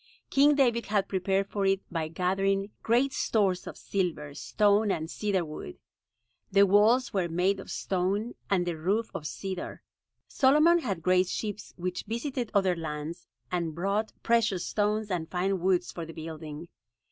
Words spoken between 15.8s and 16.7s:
for the building.